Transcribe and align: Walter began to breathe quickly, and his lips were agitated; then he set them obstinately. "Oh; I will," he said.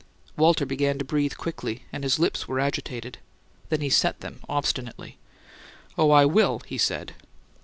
Walter 0.35 0.65
began 0.65 0.97
to 0.97 1.05
breathe 1.05 1.37
quickly, 1.37 1.83
and 1.93 2.03
his 2.03 2.17
lips 2.17 2.47
were 2.47 2.59
agitated; 2.59 3.19
then 3.69 3.81
he 3.81 3.89
set 3.91 4.21
them 4.21 4.39
obstinately. 4.49 5.19
"Oh; 5.95 6.09
I 6.09 6.25
will," 6.25 6.63
he 6.65 6.79
said. 6.79 7.13